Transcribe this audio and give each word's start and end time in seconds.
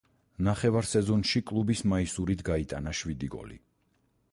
ნახევარ 0.45 0.87
სეზონში 0.91 1.41
კლუბის 1.51 1.85
მაისურით 1.93 2.43
გაიტანა 2.51 2.97
შვიდი 3.03 3.33
გოლი. 3.39 3.63